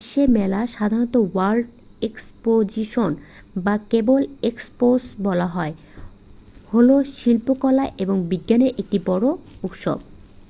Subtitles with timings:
[0.03, 1.65] বিশ্ব মেলা সাধারণত ওয়ার্ল্ড
[2.01, 3.11] এক্সপোজিশন
[3.55, 4.87] বা কেবল এক্সপো
[5.23, 5.73] বলা হয়
[6.71, 9.25] হলো শিল্পকলা এবং বিজ্ঞানের একটি বড়
[9.63, 9.97] উৎসব।